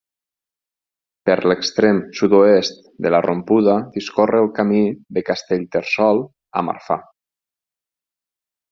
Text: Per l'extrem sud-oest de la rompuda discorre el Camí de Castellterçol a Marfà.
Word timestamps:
Per 1.29 1.35
l'extrem 1.51 1.99
sud-oest 2.21 2.81
de 3.07 3.13
la 3.17 3.21
rompuda 3.27 3.77
discorre 3.99 4.41
el 4.47 4.51
Camí 4.59 4.83
de 5.19 5.27
Castellterçol 5.31 6.27
a 6.63 6.69
Marfà. 6.73 7.03